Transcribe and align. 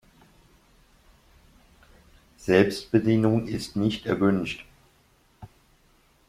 Selbstbedienung 2.39 3.45
ist 3.45 3.75
nicht 3.75 4.07
erwünscht. 4.07 4.65